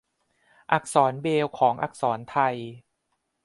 [0.71, 2.55] อักษรเบรลล์ของอักษรไทย